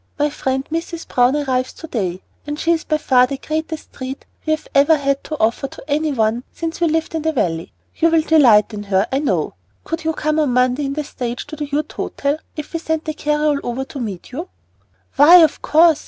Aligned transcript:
"My 0.17 0.31
friend 0.31 0.67
Mrs. 0.71 1.07
Browne 1.07 1.35
arrives 1.35 1.73
to 1.73 1.85
day, 1.85 2.23
and 2.47 2.59
she 2.59 2.71
is 2.71 2.83
by 2.83 2.97
far 2.97 3.27
the 3.27 3.37
greatest 3.37 3.93
treat 3.93 4.25
we 4.47 4.49
have 4.51 4.67
ever 4.73 4.97
had 4.97 5.23
to 5.25 5.37
offer 5.39 5.67
to 5.67 5.83
any 5.87 6.11
one 6.11 6.43
since 6.51 6.81
we 6.81 6.87
lived 6.87 7.13
in 7.13 7.21
the 7.21 7.31
Valley. 7.31 7.71
You 7.97 8.09
will 8.09 8.23
delight 8.23 8.73
in 8.73 8.81
her, 8.85 9.05
I 9.11 9.19
know. 9.19 9.53
Could 9.83 10.03
you 10.03 10.13
come 10.13 10.39
on 10.39 10.53
Monday 10.53 10.85
in 10.85 10.93
the 10.93 11.03
stage 11.03 11.45
to 11.45 11.55
the 11.55 11.67
Ute 11.71 11.91
Hotel, 11.91 12.39
if 12.55 12.73
we 12.73 12.79
sent 12.79 13.05
the 13.05 13.13
carryall 13.13 13.59
over 13.61 13.85
to 13.85 13.99
meet 13.99 14.31
you?" 14.31 14.49
"Why, 15.17 15.35
of 15.43 15.61
course. 15.61 15.99